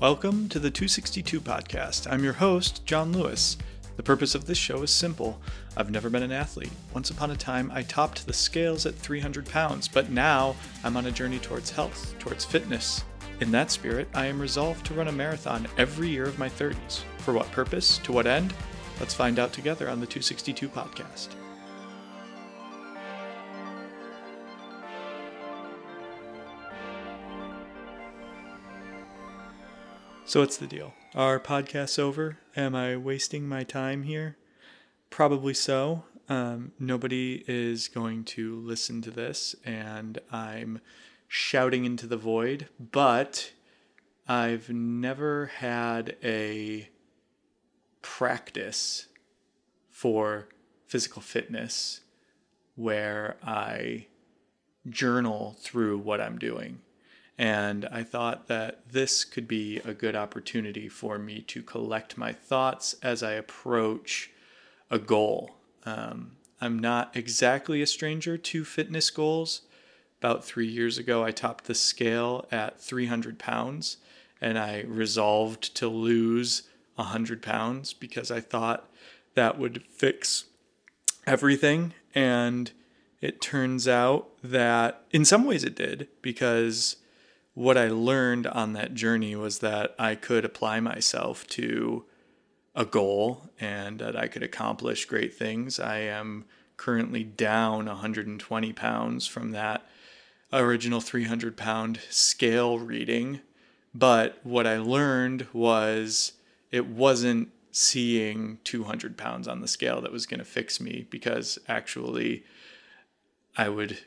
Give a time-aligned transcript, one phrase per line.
[0.00, 2.06] Welcome to the 262 podcast.
[2.08, 3.56] I'm your host, John Louis.
[3.96, 5.40] The purpose of this show is simple.
[5.76, 6.70] I've never been an athlete.
[6.94, 10.54] Once upon a time, I topped the scales at 300 pounds, but now
[10.84, 13.02] I'm on a journey towards health, towards fitness.
[13.40, 17.00] In that spirit, I am resolved to run a marathon every year of my 30s.
[17.18, 17.98] For what purpose?
[17.98, 18.54] To what end?
[19.00, 21.30] Let's find out together on the 262 podcast.
[30.28, 30.92] So, what's the deal?
[31.14, 32.36] Are podcasts over?
[32.54, 34.36] Am I wasting my time here?
[35.08, 36.04] Probably so.
[36.28, 40.82] Um, nobody is going to listen to this, and I'm
[41.28, 43.52] shouting into the void, but
[44.28, 46.90] I've never had a
[48.02, 49.06] practice
[49.88, 50.48] for
[50.86, 52.02] physical fitness
[52.76, 54.08] where I
[54.90, 56.80] journal through what I'm doing.
[57.38, 62.32] And I thought that this could be a good opportunity for me to collect my
[62.32, 64.30] thoughts as I approach
[64.90, 65.52] a goal.
[65.86, 69.62] Um, I'm not exactly a stranger to fitness goals.
[70.20, 73.98] About three years ago, I topped the scale at 300 pounds
[74.40, 76.64] and I resolved to lose
[76.96, 78.90] 100 pounds because I thought
[79.34, 80.46] that would fix
[81.24, 81.94] everything.
[82.16, 82.72] And
[83.20, 86.96] it turns out that in some ways it did because
[87.58, 92.04] what I learned on that journey was that I could apply myself to
[92.76, 95.80] a goal and that I could accomplish great things.
[95.80, 96.44] I am
[96.76, 99.84] currently down 120 pounds from that
[100.52, 103.40] original 300 pound scale reading.
[103.92, 106.34] But what I learned was
[106.70, 111.58] it wasn't seeing 200 pounds on the scale that was going to fix me because
[111.66, 112.44] actually
[113.56, 113.98] I would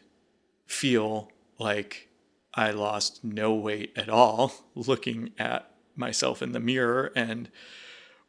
[0.67, 2.07] feel like
[2.53, 7.49] I lost no weight at all looking at myself in the mirror and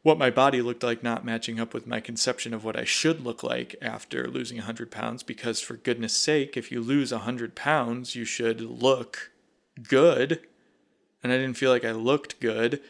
[0.03, 3.21] what my body looked like not matching up with my conception of what I should
[3.21, 5.23] look like after losing 100 pounds.
[5.23, 9.31] Because, for goodness sake, if you lose 100 pounds, you should look
[9.81, 10.41] good.
[11.23, 12.81] And I didn't feel like I looked good.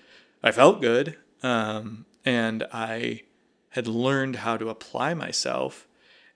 [0.41, 1.17] I felt good.
[1.43, 3.21] Um, and I
[3.69, 5.87] had learned how to apply myself.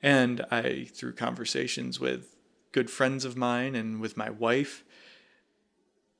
[0.03, 2.36] And I, through conversations with
[2.71, 4.83] good friends of mine and with my wife,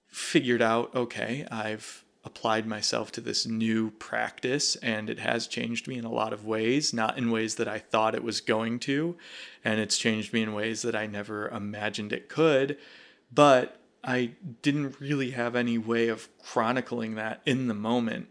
[0.07, 5.97] figured out okay, I've applied myself to this new practice and it has changed me
[5.97, 9.15] in a lot of ways, not in ways that I thought it was going to.
[9.63, 12.77] And it's changed me in ways that I never imagined it could.
[13.33, 14.31] But I
[14.61, 18.27] didn't really have any way of chronicling that in the moment.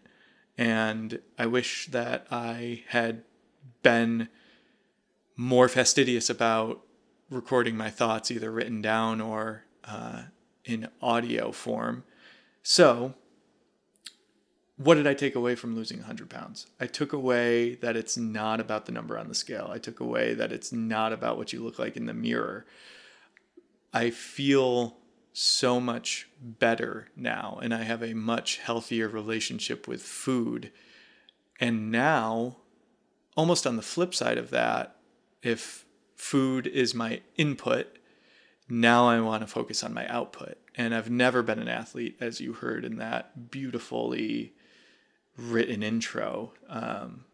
[0.58, 3.22] And I wish that I had
[3.82, 4.28] been
[5.36, 6.85] more fastidious about
[7.30, 10.22] recording my thoughts, either written down or uh,
[10.64, 12.04] in audio form.
[12.62, 13.14] So,
[14.76, 16.66] what did I take away from losing 100 pounds?
[16.78, 19.70] I took away that it's not about the number on the scale.
[19.72, 22.66] I took away that it's not about what you look like in the mirror.
[23.94, 24.98] I feel
[25.32, 30.72] so much better now, and I have a much healthier relationship with food.
[31.58, 32.58] And now,
[33.34, 34.96] almost on the flip side of that,
[35.42, 35.85] if
[36.16, 37.96] food is my input
[38.68, 40.58] now I want to focus on my output.
[40.74, 44.54] And I've never been an athlete, as you heard in that beautifully
[45.36, 46.52] written intro.
[46.68, 47.24] Um,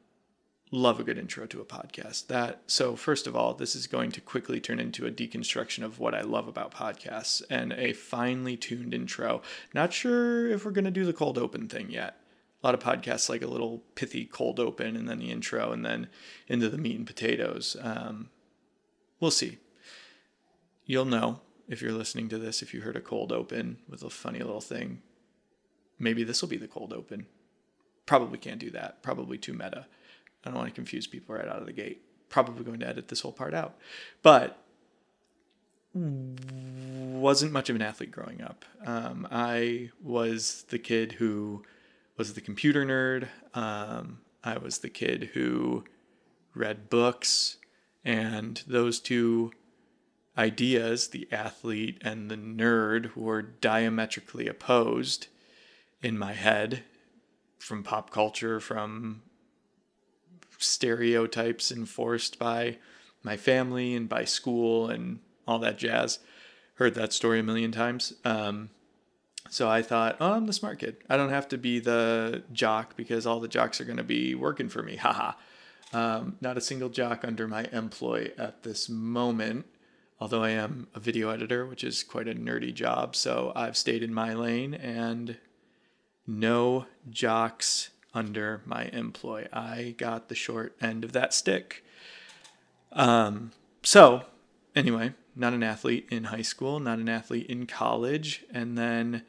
[0.70, 2.28] love a good intro to a podcast.
[2.28, 5.98] That so first of all, this is going to quickly turn into a deconstruction of
[5.98, 9.42] what I love about podcasts and a finely tuned intro.
[9.74, 12.16] Not sure if we're going to do the cold open thing yet.
[12.62, 15.84] A lot of podcasts like a little pithy cold open and then the intro and
[15.84, 16.08] then
[16.46, 17.76] into the meat and potatoes.
[17.80, 18.28] Um,
[19.22, 19.58] we'll see
[20.84, 24.10] you'll know if you're listening to this if you heard a cold open with a
[24.10, 25.00] funny little thing.
[25.98, 27.26] Maybe this will be the cold open.
[28.06, 29.02] Probably can't do that.
[29.02, 29.86] Probably too meta.
[30.44, 32.02] I don't want to confuse people right out of the gate.
[32.28, 33.76] Probably going to edit this whole part out.
[34.22, 34.58] But
[35.94, 38.64] wasn't much of an athlete growing up.
[38.84, 41.62] Um, I was the kid who
[42.16, 43.28] was the computer nerd.
[43.56, 45.84] Um, I was the kid who
[46.54, 47.58] read books,
[48.04, 49.52] and those two
[50.36, 55.28] ideas, the athlete and the nerd, were diametrically opposed
[56.02, 56.82] in my head
[57.58, 59.22] from pop culture, from
[60.58, 62.78] stereotypes enforced by
[63.22, 66.18] my family and by school and all that jazz.
[66.74, 68.14] Heard that story a million times.
[68.24, 68.70] Um,
[69.50, 70.96] so I thought, oh, I'm the smart kid.
[71.08, 74.34] I don't have to be the jock because all the jocks are going to be
[74.34, 74.96] working for me.
[74.96, 75.32] Haha.
[75.92, 79.66] Um, not a single jock under my employ at this moment
[80.22, 83.16] although I am a video editor, which is quite a nerdy job.
[83.16, 85.36] So I've stayed in my lane and
[86.28, 89.48] no jocks under my employ.
[89.52, 91.84] I got the short end of that stick.
[92.92, 93.50] Um,
[93.82, 94.26] so,
[94.76, 98.44] anyway, not an athlete in high school, not an athlete in college.
[98.54, 99.24] And then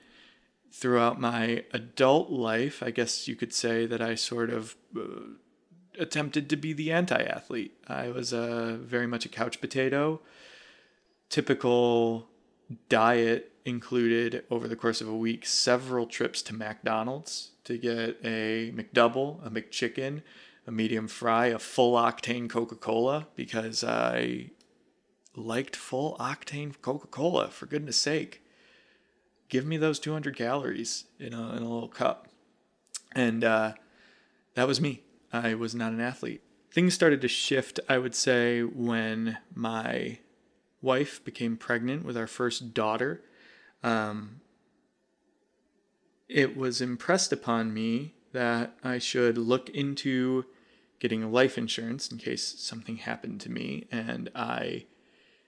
[0.72, 5.02] throughout my adult life, I guess you could say that I sort of uh,
[6.00, 7.78] attempted to be the anti athlete.
[7.88, 10.22] I was uh, very much a couch potato.
[11.30, 12.28] Typical
[12.90, 18.72] diet included over the course of a week several trips to McDonald's to get a
[18.72, 20.22] McDouble, a McChicken,
[20.68, 24.52] a medium fry, a full octane Coca Cola because I
[25.36, 28.42] liked full octane Coca Cola, for goodness sake.
[29.50, 32.28] Give me those 200 calories in a, in a little cup.
[33.14, 33.74] And uh,
[34.56, 35.04] that was me.
[35.34, 36.44] I was not an athlete.
[36.72, 40.20] Things started to shift, I would say, when my
[40.82, 43.22] wife became pregnant with our first daughter.
[43.84, 44.42] Um,
[46.30, 50.46] it was impressed upon me that I should look into
[51.00, 53.88] getting life insurance in case something happened to me.
[53.92, 54.86] And I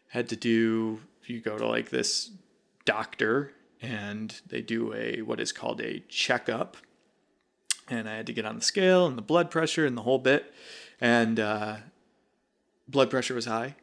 [0.09, 2.31] had to do, you go to like this
[2.85, 3.51] doctor
[3.81, 6.77] and they do a what is called a checkup.
[7.87, 10.19] And I had to get on the scale and the blood pressure and the whole
[10.19, 10.53] bit.
[10.99, 11.77] And uh,
[12.87, 13.75] blood pressure was high.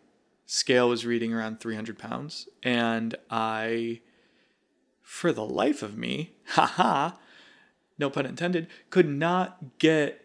[0.46, 2.48] Scale was reading around 300 pounds.
[2.62, 4.00] And I
[5.12, 7.10] for the life of me, haha,
[7.98, 10.24] no pun intended, could not get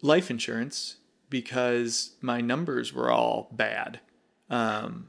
[0.00, 3.98] life insurance because my numbers were all bad.
[4.48, 5.08] Um,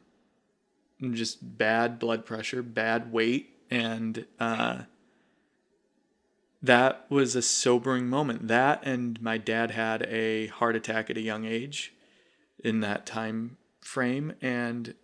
[1.12, 4.84] just bad blood pressure, bad weight, and uh,
[6.66, 8.48] that was a sobering moment.
[8.48, 11.94] That and my dad had a heart attack at a young age
[12.64, 14.96] in that time frame, and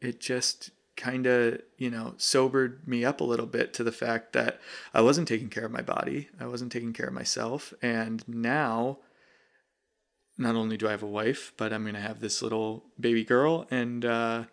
[0.00, 4.32] it just kind of, you know, sobered me up a little bit to the fact
[4.34, 4.60] that
[4.92, 7.72] I wasn't taking care of my body, I wasn't taking care of myself.
[7.82, 8.98] And now,
[10.38, 13.24] not only do I have a wife, but I'm going to have this little baby
[13.24, 13.66] girl.
[13.70, 14.44] And uh,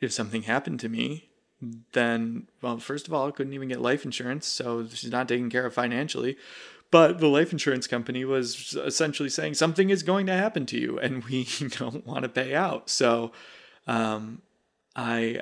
[0.00, 1.30] if something happened to me,
[1.92, 4.46] then, well, first of all, couldn't even get life insurance.
[4.46, 6.36] So she's not taken care of financially.
[6.90, 10.98] But the life insurance company was essentially saying something is going to happen to you
[10.98, 11.48] and we
[11.78, 12.90] don't want to pay out.
[12.90, 13.32] So,
[13.86, 14.42] um,
[14.94, 15.40] I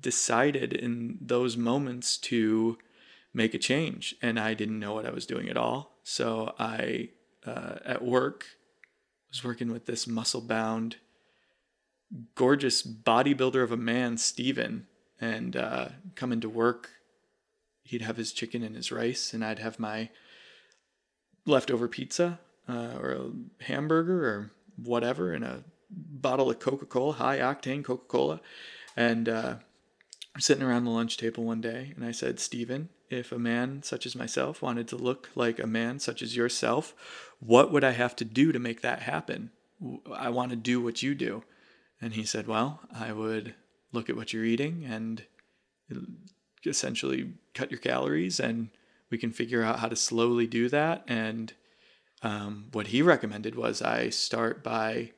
[0.00, 2.76] decided in those moments to
[3.32, 5.98] make a change and I didn't know what I was doing at all.
[6.04, 7.08] So I,
[7.46, 8.44] uh, at work,
[9.30, 10.96] was working with this muscle bound,
[12.34, 14.86] gorgeous bodybuilder of a man, Steven,
[15.22, 16.90] and uh, come into work.
[17.84, 20.10] He'd have his chicken and his rice, and I'd have my
[21.46, 27.38] leftover pizza uh, or a hamburger or whatever, and a bottle of Coca Cola, high
[27.38, 28.40] octane Coca Cola.
[28.96, 29.54] And uh,
[30.38, 34.06] sitting around the lunch table one day, and I said, Stephen, if a man such
[34.06, 36.94] as myself wanted to look like a man such as yourself,
[37.38, 39.50] what would I have to do to make that happen?
[40.12, 41.44] I want to do what you do.
[42.00, 43.54] And he said, Well, I would
[43.92, 45.24] look at what you're eating and
[46.64, 48.70] essentially cut your calories, and
[49.10, 51.04] we can figure out how to slowly do that.
[51.06, 51.52] And
[52.22, 55.12] um, what he recommended was I start by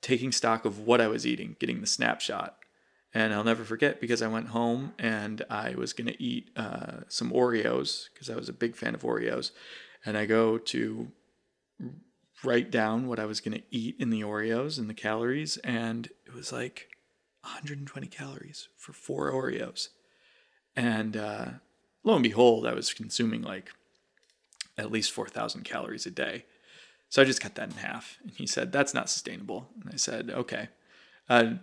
[0.00, 2.56] taking stock of what I was eating, getting the snapshot.
[3.14, 7.00] And I'll never forget because I went home and I was going to eat uh,
[7.08, 9.50] some Oreos because I was a big fan of Oreos.
[10.04, 11.08] And I go to
[12.44, 15.56] write down what I was going to eat in the Oreos and the calories.
[15.58, 16.88] And it was like
[17.42, 19.88] 120 calories for four Oreos.
[20.76, 21.46] And uh,
[22.04, 23.70] lo and behold, I was consuming like
[24.76, 26.44] at least 4,000 calories a day.
[27.08, 28.18] So I just cut that in half.
[28.22, 29.68] And he said, That's not sustainable.
[29.82, 30.68] And I said, Okay.
[31.28, 31.58] I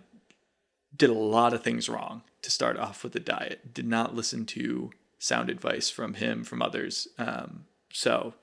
[0.96, 3.74] did a lot of things wrong to start off with the diet.
[3.74, 7.08] Did not listen to sound advice from him, from others.
[7.18, 8.34] Um, so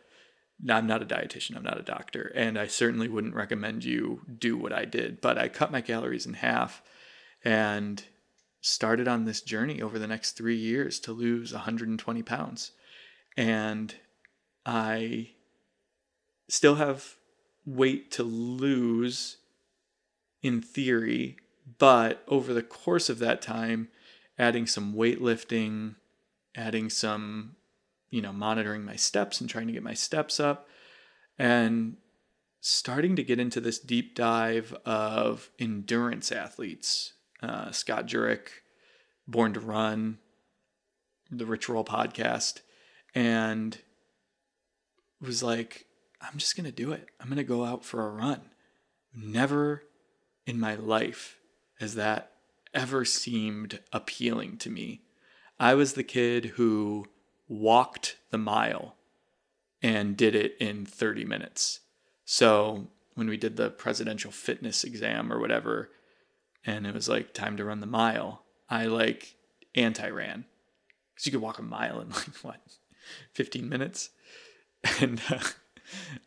[0.70, 4.58] I'm not a dietitian, I'm not a doctor, and I certainly wouldn't recommend you do
[4.58, 5.22] what I did.
[5.22, 6.82] But I cut my calories in half
[7.43, 8.03] and
[8.62, 12.71] started on this journey over the next three years to lose 120 pounds.
[13.35, 13.95] And
[14.65, 15.31] I
[16.47, 17.15] still have
[17.65, 19.38] weight to lose
[20.41, 21.38] in theory
[21.77, 23.89] but over the course of that time,
[24.38, 25.95] adding some weightlifting,
[26.55, 27.55] adding some,
[28.09, 30.67] you know, monitoring my steps and trying to get my steps up,
[31.38, 31.97] and
[32.59, 37.13] starting to get into this deep dive of endurance athletes.
[37.43, 38.47] Uh, Scott Jurek,
[39.27, 40.19] Born to Run,
[41.29, 42.62] the Roll podcast,
[43.13, 43.77] and
[45.19, 45.85] was like,
[46.21, 47.09] I'm just going to do it.
[47.19, 48.41] I'm going to go out for a run.
[49.13, 49.83] Never
[50.45, 51.38] in my life
[51.79, 52.31] has that
[52.73, 55.01] ever seemed appealing to me.
[55.59, 57.07] I was the kid who
[57.50, 58.95] walked the mile
[59.81, 61.81] and did it in 30 minutes.
[62.23, 65.89] So when we did the presidential fitness exam or whatever,
[66.65, 69.36] and it was like time to run the mile, I like
[69.75, 70.46] anti ran
[71.13, 72.62] because you could walk a mile in like what,
[73.34, 74.10] 15 minutes?
[75.00, 75.39] And uh,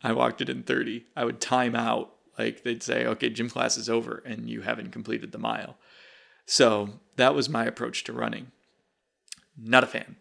[0.03, 1.05] I walked it in 30.
[1.15, 2.13] I would time out.
[2.39, 5.77] Like they'd say, okay, gym class is over and you haven't completed the mile.
[6.47, 8.53] So that was my approach to running.
[9.59, 10.17] Not a fan.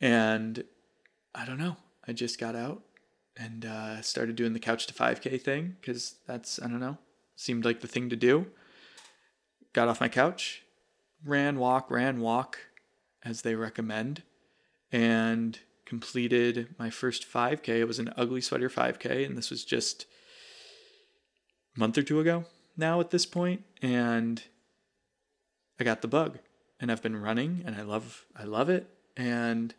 [0.00, 0.64] And
[1.32, 1.76] I don't know.
[2.08, 2.82] I just got out
[3.36, 6.98] and uh, started doing the couch to 5K thing because that's, I don't know,
[7.36, 8.46] seemed like the thing to do.
[9.76, 10.62] Got off my couch,
[11.22, 12.60] ran, walk, ran, walk,
[13.22, 14.22] as they recommend,
[14.90, 17.80] and completed my first 5K.
[17.80, 20.06] It was an ugly sweater 5K, and this was just
[21.76, 24.44] a month or two ago now at this point, and
[25.78, 26.38] I got the bug,
[26.80, 29.74] and I've been running, and I love I love it, and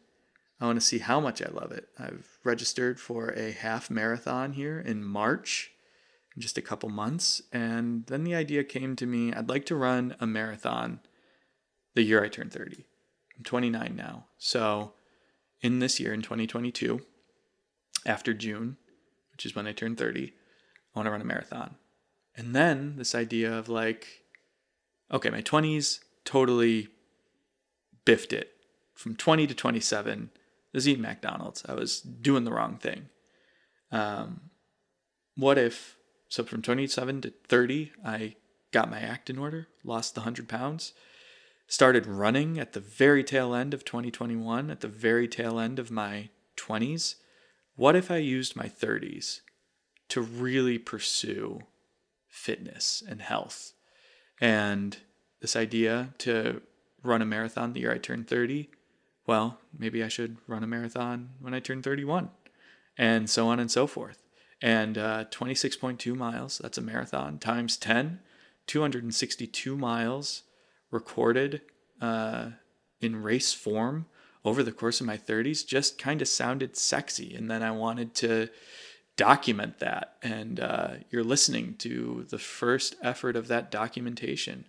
[0.62, 1.90] I want to see how much I love it.
[1.98, 5.72] I've registered for a half marathon here in March,
[6.38, 10.16] just a couple months, and then the idea came to me I'd like to run
[10.20, 11.00] a marathon
[11.96, 12.86] the year I turn 30.
[13.38, 14.26] I'm 29 now.
[14.38, 14.94] So,
[15.62, 17.02] in this year, in 2022,
[18.06, 18.78] after June,
[19.32, 21.76] which is when I turn 30, I want to run a marathon.
[22.36, 24.08] And then this idea of like,
[25.12, 26.90] okay, my 20s totally
[28.06, 28.52] biffed it.
[28.94, 30.38] From 20 to 27, I
[30.74, 31.64] was eating McDonald's.
[31.68, 33.10] I was doing the wrong thing.
[33.92, 34.50] Um,
[35.36, 35.97] what if,
[36.30, 38.36] so from 27 to 30, I
[38.72, 40.94] got my act in order, lost the 100 pounds,
[41.68, 45.92] started running at the very tail end of 2021, at the very tail end of
[45.92, 47.16] my 20s.
[47.76, 49.42] What if I used my 30s
[50.10, 51.62] to really pursue
[52.28, 53.74] fitness and health?
[54.40, 54.98] And
[55.42, 56.62] this idea to
[57.04, 58.70] run a marathon the year I turned 30,
[59.26, 62.30] well, maybe I should run a marathon when I turn 31,
[62.98, 64.27] and so on and so forth.
[64.62, 68.20] And uh, 26.2 miles, that's a marathon, times 10,
[68.66, 70.44] 262 miles
[70.90, 71.62] recorded
[72.02, 72.50] uh,
[73.00, 74.08] in race form
[74.44, 77.36] over the course of my 30s just kind of sounded sexy.
[77.36, 78.50] And then I wanted to
[79.16, 80.16] document that.
[80.24, 84.66] And uh, you're listening to the first effort of that documentation.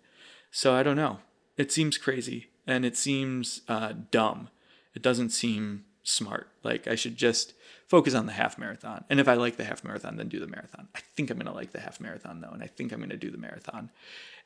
[0.50, 1.18] So I don't know.
[1.56, 4.48] It seems crazy and it seems uh, dumb.
[4.94, 6.48] It doesn't seem smart.
[6.62, 7.54] Like I should just
[7.86, 9.04] focus on the half marathon.
[9.10, 10.88] And if I like the half marathon, then do the marathon.
[10.94, 12.50] I think I'm going to like the half marathon though.
[12.50, 13.90] And I think I'm going to do the marathon.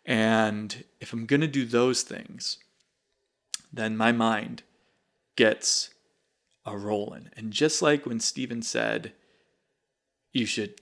[0.04, 2.59] And if I'm going to do those things,
[3.73, 4.62] then my mind
[5.37, 5.90] gets
[6.66, 7.31] a rolling.
[7.37, 9.12] And just like when Steven said,
[10.33, 10.81] you should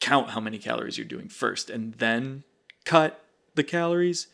[0.00, 2.44] count how many calories you're doing first and then
[2.84, 4.28] cut the calories,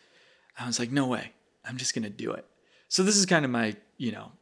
[0.59, 1.33] I was like, no way.
[1.65, 2.47] I'm just going to do it.
[2.89, 4.33] So this is kind of my, you know,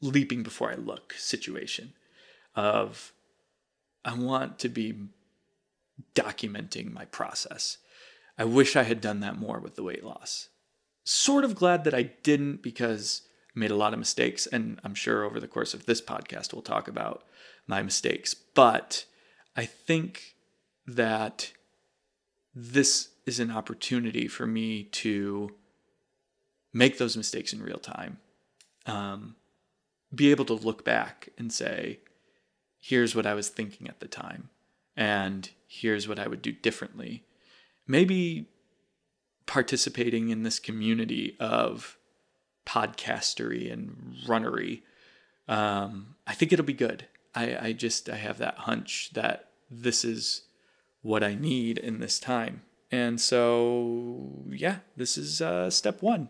[0.00, 1.92] leaping before I look situation
[2.54, 3.12] of
[4.04, 4.94] I want to be
[6.14, 7.78] documenting my process.
[8.38, 10.48] I wish I had done that more with the weight loss.
[11.04, 13.22] Sort of glad that I didn't because
[13.54, 14.46] I made a lot of mistakes.
[14.46, 17.24] And I'm sure over the course of this podcast, we'll talk about
[17.66, 18.34] my mistakes.
[18.34, 19.04] But
[19.56, 20.36] I think
[20.86, 21.52] that
[22.54, 25.54] this is an opportunity for me to
[26.72, 28.18] make those mistakes in real time.
[28.86, 29.36] Um,
[30.14, 32.00] be able to look back and say,
[32.80, 34.50] here's what I was thinking at the time,
[34.96, 37.24] and here's what I would do differently
[37.86, 38.46] maybe
[39.46, 41.98] participating in this community of
[42.64, 44.82] podcastery and runnery.
[45.48, 47.06] Um, I think it'll be good.
[47.34, 50.42] I, I just I have that hunch that this is
[51.02, 52.62] what I need in this time.
[52.92, 56.28] And so, yeah, this is uh, step one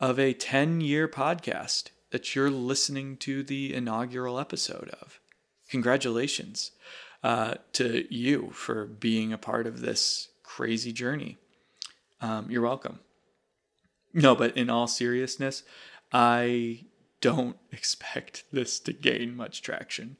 [0.00, 5.18] of a 10 year podcast that you're listening to the inaugural episode of.
[5.68, 6.70] Congratulations
[7.24, 11.38] uh, to you for being a part of this crazy journey.
[12.20, 13.00] Um, you're welcome.
[14.12, 15.64] No, but in all seriousness,
[16.12, 16.84] I
[17.20, 20.16] don't expect this to gain much traction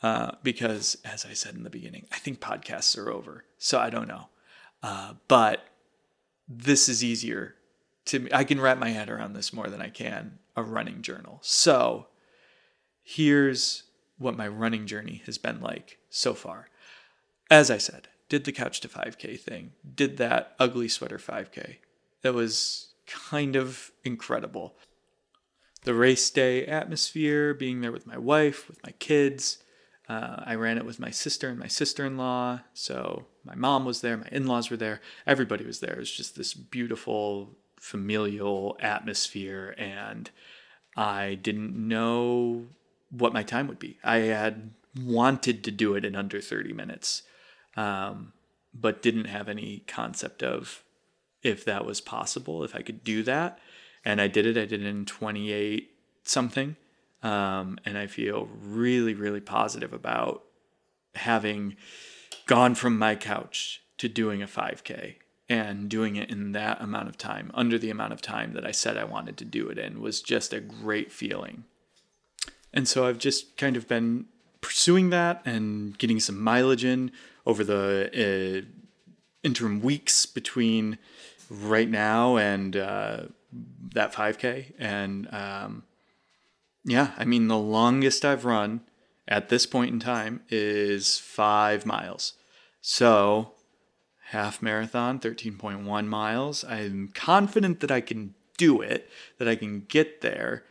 [0.00, 3.46] uh, because, as I said in the beginning, I think podcasts are over.
[3.58, 4.28] So I don't know.
[4.80, 5.64] Uh, but
[6.48, 7.56] this is easier
[8.06, 8.30] to me.
[8.32, 11.38] I can wrap my head around this more than I can a running journal.
[11.42, 12.06] So
[13.02, 13.84] here's
[14.18, 16.68] what my running journey has been like so far.
[17.50, 21.76] As I said, did the couch to 5K thing, did that ugly sweater 5K.
[22.22, 24.76] That was kind of incredible.
[25.84, 29.58] The race day atmosphere, being there with my wife, with my kids.
[30.08, 32.60] Uh, I ran it with my sister and my sister in law.
[32.72, 35.94] So my mom was there, my in laws were there, everybody was there.
[35.94, 39.74] It was just this beautiful familial atmosphere.
[39.76, 40.30] And
[40.96, 42.66] I didn't know
[43.10, 43.98] what my time would be.
[44.04, 47.22] I had wanted to do it in under 30 minutes,
[47.76, 48.32] um,
[48.72, 50.84] but didn't have any concept of
[51.42, 53.58] if that was possible, if I could do that.
[54.04, 54.56] And I did it.
[54.56, 55.90] I did it in 28
[56.22, 56.76] something.
[57.24, 60.44] Um, and I feel really, really positive about
[61.16, 61.76] having
[62.46, 65.16] gone from my couch to doing a 5K
[65.52, 68.70] and doing it in that amount of time, under the amount of time that I
[68.70, 71.64] said I wanted to do it in, was just a great feeling.
[72.72, 74.24] And so I've just kind of been
[74.62, 77.12] pursuing that and getting some mileage in
[77.44, 78.66] over the uh,
[79.42, 80.96] interim weeks between
[81.50, 83.24] right now and uh,
[83.92, 84.72] that 5K.
[84.78, 85.84] And um,
[86.82, 88.80] yeah, I mean, the longest I've run
[89.28, 92.32] at this point in time is five miles.
[92.80, 93.51] So,
[94.32, 96.64] half marathon, 13.1 miles.
[96.64, 100.64] I'm confident that I can do it, that I can get there.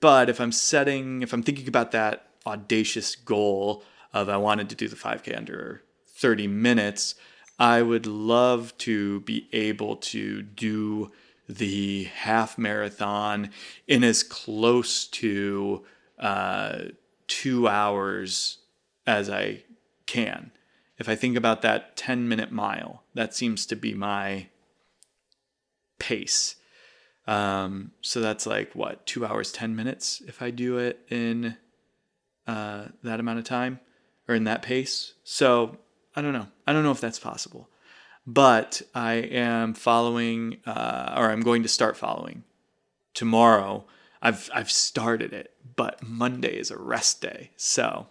[0.00, 4.74] But if I'm setting, if I'm thinking about that audacious goal of I wanted to
[4.74, 7.14] do the 5K under 30 minutes,
[7.56, 11.12] I would love to be able to do
[11.48, 13.50] the half marathon
[13.86, 15.84] in as close to
[16.18, 16.78] uh,
[17.28, 18.58] two hours
[19.06, 19.62] as I
[20.06, 20.50] can.
[20.98, 24.48] If I think about that 10 minute mile, that seems to be my
[25.98, 26.56] pace.
[27.26, 31.56] Um, so that's like what, two hours, 10 minutes if I do it in
[32.46, 33.80] uh, that amount of time
[34.28, 35.14] or in that pace.
[35.24, 35.78] So
[36.14, 36.48] I don't know.
[36.66, 37.68] I don't know if that's possible.
[38.26, 42.44] But I am following, uh, or I'm going to start following
[43.12, 43.84] tomorrow.
[44.22, 48.06] I've I've started it, but Monday is a rest day, so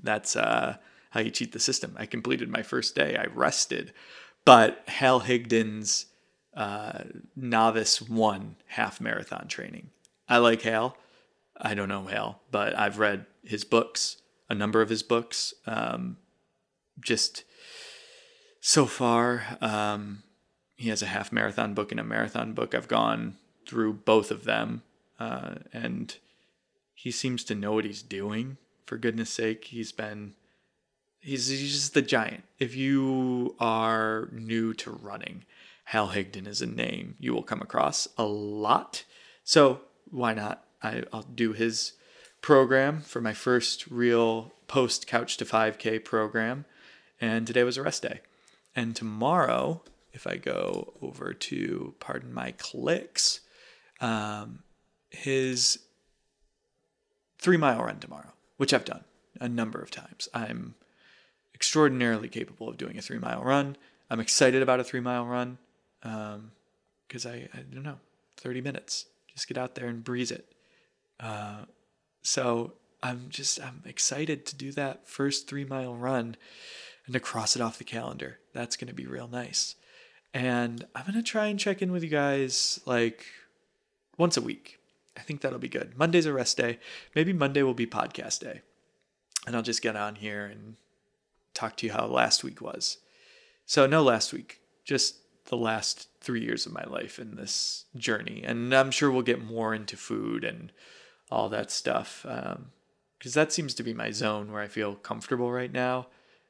[0.00, 0.76] that's uh,
[1.10, 1.94] how you cheat the system.
[1.98, 3.16] I completed my first day.
[3.16, 3.92] I rested,
[4.44, 6.06] but Hal Higdon's
[6.54, 7.04] uh,
[7.36, 9.90] novice one half marathon training.
[10.28, 10.96] I like Hal.
[11.60, 14.16] I don't know Hal, but I've read his books,
[14.48, 15.52] a number of his books.
[15.66, 16.16] Um,
[17.00, 17.44] just
[18.60, 20.22] so far, um,
[20.76, 22.74] he has a half marathon book and a marathon book.
[22.74, 24.82] I've gone through both of them,
[25.18, 26.16] uh, and
[26.94, 28.56] he seems to know what he's doing.
[28.86, 30.34] For goodness sake, he's been
[31.20, 32.44] he's he's just the giant.
[32.58, 35.44] If you are new to running,
[35.84, 39.04] Hal Higdon is a name you will come across a lot.
[39.44, 39.80] So
[40.10, 40.64] why not?
[40.82, 41.92] I, I'll do his
[42.40, 46.64] program for my first real post couch to 5K program.
[47.20, 48.20] And today was a rest day.
[48.74, 53.40] And tomorrow, if I go over to, pardon my clicks,
[54.00, 54.60] um,
[55.10, 55.80] his
[57.38, 59.04] three mile run tomorrow, which I've done
[59.40, 60.28] a number of times.
[60.32, 60.74] I'm
[61.60, 63.76] extraordinarily capable of doing a three mile run.
[64.08, 65.58] I'm excited about a three mile run
[66.00, 67.98] because um, I, I don't know,
[68.38, 69.04] 30 minutes.
[69.28, 70.54] Just get out there and breeze it.
[71.20, 71.64] Uh,
[72.22, 76.38] so I'm just, I'm excited to do that first three mile run
[77.04, 78.38] and to cross it off the calendar.
[78.54, 79.74] That's going to be real nice.
[80.32, 83.26] And I'm going to try and check in with you guys like
[84.16, 84.78] once a week.
[85.14, 85.98] I think that'll be good.
[85.98, 86.78] Monday's a rest day.
[87.14, 88.62] Maybe Monday will be podcast day.
[89.46, 90.76] And I'll just get on here and
[91.54, 92.98] talk to you how last week was.
[93.66, 98.42] So, no last week, just the last three years of my life in this journey.
[98.44, 100.72] And I'm sure we'll get more into food and
[101.30, 102.22] all that stuff.
[102.22, 106.06] Because um, that seems to be my zone where I feel comfortable right now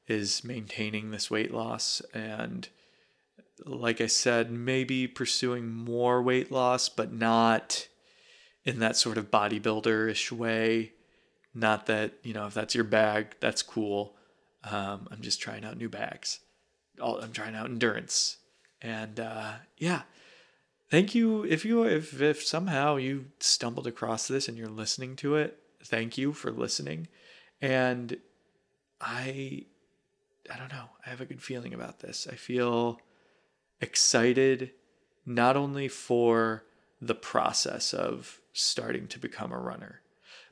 [0.06, 2.68] is maintaining this weight loss and
[3.64, 7.88] like I said, maybe pursuing more weight loss, but not
[8.64, 10.92] in that sort of bodybuilder ish way.
[11.54, 14.14] Not that, you know, if that's your bag, that's cool.
[14.64, 16.40] Um, I'm just trying out new bags.
[17.02, 18.38] I'm trying out endurance.
[18.82, 20.02] And uh, yeah,
[20.90, 21.44] thank you.
[21.44, 26.18] If you, if, if somehow you stumbled across this and you're listening to it, thank
[26.18, 27.08] you for listening.
[27.62, 28.18] And
[29.00, 29.64] I
[30.50, 30.86] I don't know.
[31.06, 32.26] I have a good feeling about this.
[32.30, 33.00] I feel
[33.80, 34.72] excited
[35.24, 36.64] not only for
[37.00, 40.00] the process of starting to become a runner,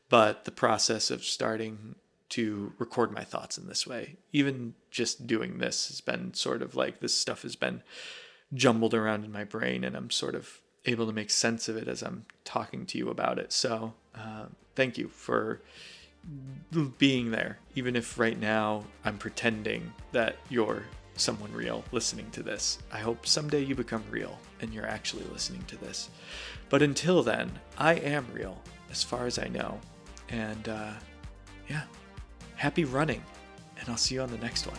[0.08, 1.96] but the process of starting
[2.30, 4.16] to record my thoughts in this way.
[4.32, 7.82] Even just doing this has been sort of like this stuff has been
[8.54, 11.88] jumbled around in my brain, and I'm sort of able to make sense of it
[11.88, 13.52] as I'm talking to you about it.
[13.52, 15.60] So, uh, thank you for
[16.98, 20.82] being there, even if right now I'm pretending that you're
[21.16, 22.78] someone real listening to this.
[22.92, 26.10] I hope someday you become real and you're actually listening to this.
[26.68, 28.60] But until then, I am real
[28.90, 29.80] as far as I know.
[30.28, 30.92] And uh,
[31.68, 31.82] yeah,
[32.58, 33.22] happy running,
[33.78, 34.76] and I'll see you on the next one.